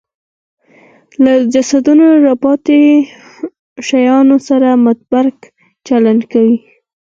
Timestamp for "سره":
4.47-4.69